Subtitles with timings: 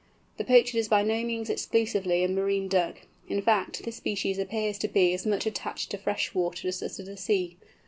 [0.37, 4.79] The Pochard is by no means exclusively a marine Duck; in fact, this species appears
[4.79, 7.57] to be as much attached to fresh waters as to the sea.